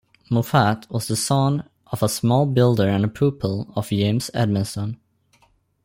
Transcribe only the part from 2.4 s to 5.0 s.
builder and pupil of James Edmeston.